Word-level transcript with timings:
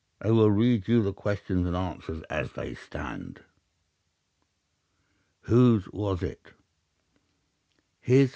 I 0.19 0.31
will 0.31 0.49
read 0.49 0.87
you 0.87 1.03
the 1.03 1.13
questions 1.13 1.67
and 1.67 1.75
answers 1.75 2.23
as 2.27 2.53
they 2.53 2.73
stand. 2.73 3.41
"'Whose 5.41 5.87
was 5.91 6.23
it? 6.23 6.53